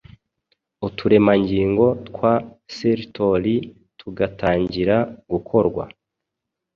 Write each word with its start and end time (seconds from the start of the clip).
uturemangingo 0.87 1.85
twa 2.07 2.33
Sertoli 2.75 3.55
tugatangira 3.99 4.97
gukorwa 5.31 5.83